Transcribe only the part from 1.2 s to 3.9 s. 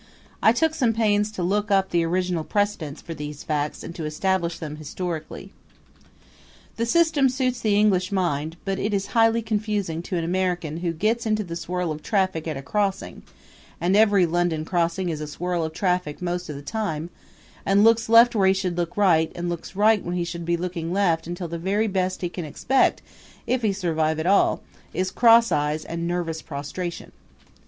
to look up the original precedents for these facts